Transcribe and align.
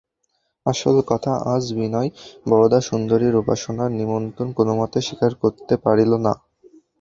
আসল 0.65 0.95
কথা, 1.07 1.31
আজ 1.53 1.63
বিনয় 1.77 2.09
বরদাসুন্দরীর 2.45 3.35
উপাসনার 3.35 3.91
নিমন্ত্রণ 3.99 4.47
কোনোমতে 4.57 4.99
স্বীকার 5.07 5.31
করিতে 5.41 5.75
পারিল 5.85 6.11
না। 6.25 6.33